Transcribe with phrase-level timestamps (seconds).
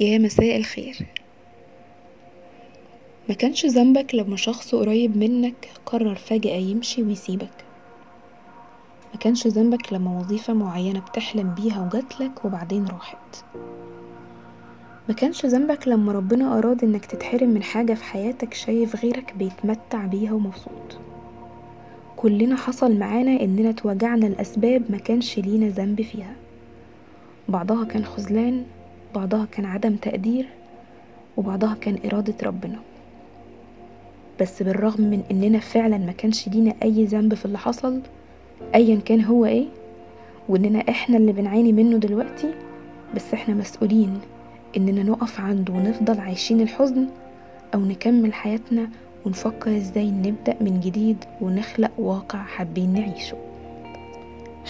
[0.00, 0.96] يا مساء الخير.
[3.28, 7.64] مكانش ذنبك لما شخص قريب منك قرر فجأة يمشي ويسيبك؟
[9.14, 13.44] مكانش ذنبك لما وظيفة معينة بتحلم بيها وجاتلك وبعدين راحت؟
[15.08, 20.32] مكانش ذنبك لما ربنا أراد إنك تتحرم من حاجة في حياتك شايف غيرك بيتمتع بيها
[20.32, 20.98] ومبسوط؟
[22.16, 26.34] كلنا حصل معانا إننا اتوجعنا لأسباب مكانش لينا ذنب فيها.
[27.48, 28.64] بعضها كان خذلان
[29.14, 30.46] بعضها كان عدم تقدير
[31.36, 32.78] وبعضها كان إرادة ربنا.
[34.40, 38.00] بس بالرغم من إننا فعلا مكانش لينا أي ذنب في اللي حصل
[38.74, 39.66] أيا كان هو إيه
[40.48, 42.54] وإننا إحنا اللي بنعاني منه دلوقتي
[43.16, 44.20] بس إحنا مسؤولين
[44.76, 47.06] إننا نقف عنده ونفضل عايشين الحزن
[47.74, 48.88] أو نكمل حياتنا
[49.26, 53.36] ونفكر إزاي نبدأ من جديد ونخلق واقع حابين نعيشه.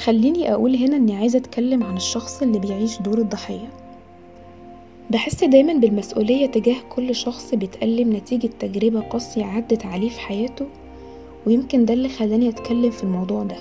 [0.05, 3.69] خليني أقول هنا إني عايزة أتكلم عن الشخص اللي بيعيش دور الضحية.
[5.11, 10.67] بحس دايما بالمسؤولية تجاه كل شخص بيتألم نتيجة تجربة قاسية عدت عليه في حياته
[11.47, 13.57] ويمكن ده اللي خلاني أتكلم في الموضوع ده.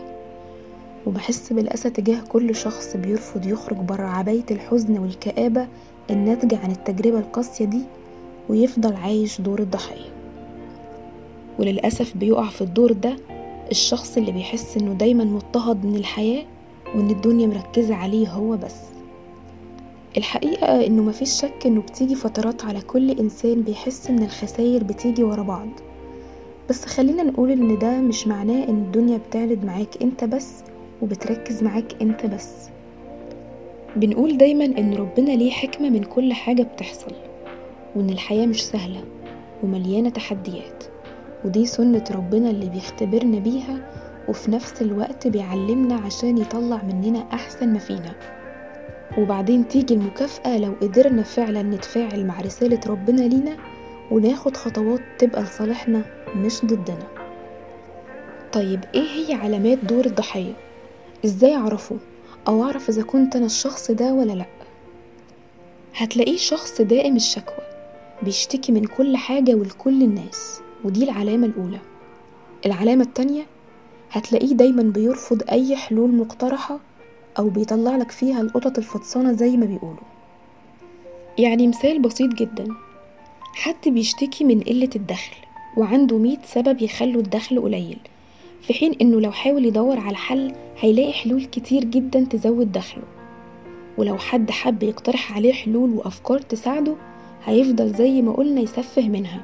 [1.07, 5.67] وبحس بالأسى تجاه كل شخص بيرفض يخرج برا عباية الحزن والكآبة
[6.09, 7.81] الناتجة عن التجربة القاسية دي
[8.49, 10.09] ويفضل عايش دور الضحية.
[11.59, 13.15] وللأسف بيقع في الدور ده
[13.71, 16.43] الشخص اللي بيحس إنه دايما مضطهد من الحياة
[16.95, 18.92] وإن الدنيا مركزة عليه هو بس.
[20.17, 25.43] الحقيقة إنه مفيش شك إنه بتيجي فترات على كل إنسان بيحس إن الخساير بتيجي ورا
[25.43, 25.67] بعض.
[26.69, 30.63] بس خلينا نقول إن ده مش معناه إن الدنيا بتعرض معاك أنت بس
[31.01, 32.53] وبتركز معاك أنت بس.
[33.95, 37.11] بنقول دايما إن ربنا ليه حكمة من كل حاجة بتحصل
[37.95, 39.03] وإن الحياة مش سهلة
[39.63, 40.83] ومليانة تحديات.
[41.45, 43.89] ودي سنة ربنا اللي بيختبرنا بيها
[44.29, 48.13] وفي نفس الوقت بيعلمنا عشان يطلع مننا أحسن ما فينا.
[49.17, 53.57] وبعدين تيجي المكافأة لو قدرنا فعلا نتفاعل مع رسالة ربنا لينا
[54.11, 56.01] وناخد خطوات تبقى لصالحنا
[56.35, 57.07] مش ضدنا.
[58.53, 60.53] طيب إيه هي علامات دور الضحية؟
[61.25, 61.97] إزاي أعرفه؟
[62.47, 64.45] أو أعرف إذا كنت أنا الشخص ده ولا لأ؟
[65.95, 67.65] هتلاقيه شخص دائم الشكوى
[68.23, 71.79] بيشتكي من كل حاجة ولكل الناس ودي العلامة الأولى.
[72.65, 73.43] العلامة التانية
[74.11, 76.79] هتلاقيه دايما بيرفض أي حلول مقترحة
[77.39, 80.03] أو بيطلع لك فيها القطط الفطسانة زي ما بيقولوا.
[81.37, 82.67] يعني مثال بسيط جدا.
[83.53, 85.35] حد بيشتكي من قلة الدخل
[85.77, 87.97] وعنده مية سبب يخلوا الدخل قليل
[88.61, 93.03] في حين إنه لو حاول يدور على حل هيلاقي حلول كتير جدا تزود دخله.
[93.97, 96.95] ولو حد حب يقترح عليه حلول وأفكار تساعده
[97.45, 99.41] هيفضل زي ما قلنا يسفه منها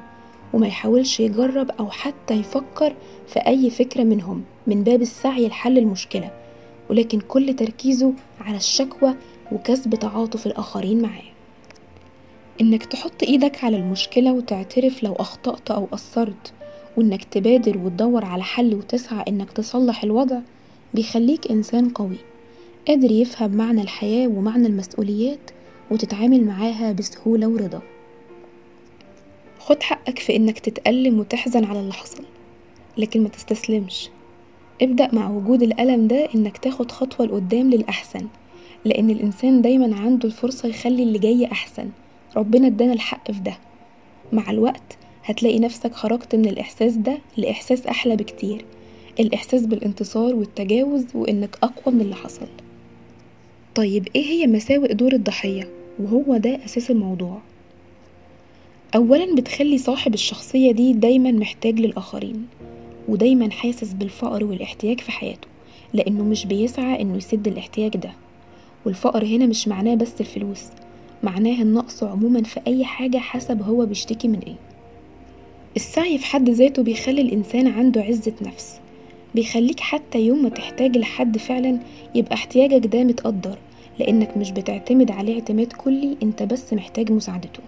[0.52, 2.94] وما يحاولش يجرب أو حتى يفكر
[3.26, 6.30] في أي فكرة منهم من باب السعي لحل المشكلة.
[6.90, 9.14] ولكن كل تركيزه على الشكوى
[9.52, 11.22] وكسب تعاطف الآخرين معاه.
[12.60, 16.52] إنك تحط إيدك على المشكلة وتعترف لو أخطأت أو قصرت
[16.96, 20.40] وإنك تبادر وتدور على حل وتسعى إنك تصلح الوضع
[20.94, 22.16] بيخليك إنسان قوي
[22.88, 25.50] قادر يفهم معنى الحياة ومعنى المسؤوليات
[25.90, 27.82] وتتعامل معاها بسهولة ورضا.
[29.58, 32.24] خد حقك في إنك تتألم وتحزن على اللي حصل
[32.98, 34.10] لكن ما تستسلمش.
[34.82, 38.26] ابدأ مع وجود الألم ده إنك تاخد خطوة لقدام للأحسن
[38.84, 41.88] لأن الإنسان دايما عنده الفرصة يخلي اللي جاي أحسن
[42.36, 43.58] ربنا ادانا الحق في ده.
[44.32, 48.64] مع الوقت هتلاقي نفسك خرجت من الإحساس ده لإحساس أحلى بكتير
[49.20, 52.46] الإحساس بالانتصار والتجاوز وإنك أقوى من اللي حصل.
[53.74, 57.38] طيب إيه هي مساوئ دور الضحية؟ وهو ده أساس الموضوع.
[58.94, 62.46] أولا بتخلي صاحب الشخصية دي دايما محتاج للآخرين.
[63.10, 65.48] ودايما حاسس بالفقر والاحتياج في حياته
[65.94, 68.12] لأنه مش بيسعى إنه يسد الاحتياج ده.
[68.86, 70.62] والفقر هنا مش معناه بس الفلوس
[71.22, 74.54] معناه النقص عموما في أي حاجة حسب هو بيشتكي من إيه.
[75.76, 78.80] السعي في حد ذاته بيخلي الإنسان عنده عزة نفس
[79.34, 81.78] بيخليك حتى يوم ما تحتاج لحد فعلا
[82.14, 83.58] يبقى احتياجك ده متقدر
[83.98, 87.60] لأنك مش بتعتمد عليه اعتماد كلي أنت بس محتاج مساعدته.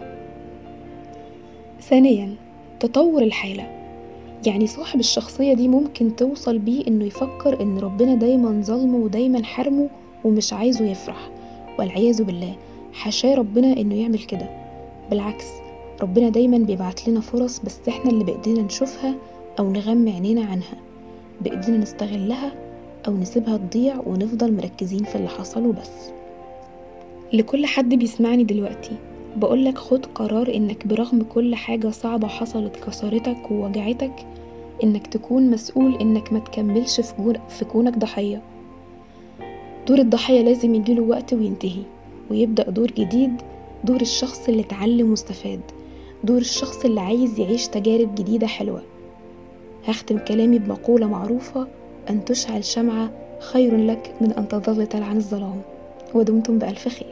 [1.80, 2.34] ثانيا
[2.80, 3.81] تطور الحالة.
[4.46, 9.88] يعني صاحب الشخصية دي ممكن توصل بيه إنه يفكر إن ربنا دايما ظلمه ودايما حرمه
[10.24, 11.30] ومش عايزه يفرح.
[11.78, 12.56] والعياذ بالله
[12.92, 14.48] حاشاه ربنا إنه يعمل كده.
[15.10, 15.46] بالعكس
[16.02, 19.14] ربنا دايما بيبعت لنا فرص بس إحنا اللي بإيدينا نشوفها
[19.58, 20.76] أو نغمي عينينا عنها.
[21.40, 22.52] بإيدينا نستغلها
[23.08, 25.90] أو نسيبها تضيع ونفضل مركزين في اللي حصل وبس
[27.32, 28.96] لكل حد بيسمعني دلوقتي.
[29.37, 34.26] بقولك خد قرار إنك برغم كل حاجة صعبة حصلت كسرتك ووجعتك
[34.84, 38.43] إنك تكون مسؤول إنك ما تكملش في, في كونك ضحية.
[39.88, 41.82] دور الضحية لازم يجيله وقت وينتهي
[42.31, 43.32] ويبدأ دور جديد
[43.84, 45.61] دور الشخص اللي اتعلم واستفاد
[46.25, 48.82] دور الشخص اللي عايز يعيش تجارب جديدة حلوة.
[49.87, 51.67] هختم كلامي بمقولة معروفة
[52.11, 55.61] أن تشعل شمعة خير لك من أن تظل تلعن الظلام.
[56.14, 57.11] ودمتم بألف خير.